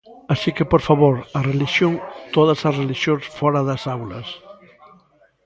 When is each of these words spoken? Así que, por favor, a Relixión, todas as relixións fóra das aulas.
Así 0.33 0.49
que, 0.57 0.69
por 0.71 0.81
favor, 0.87 1.15
a 1.37 1.39
Relixión, 1.49 1.93
todas 2.35 2.59
as 2.69 2.75
relixións 2.81 3.23
fóra 3.37 3.61
das 3.69 3.83
aulas. 3.95 4.27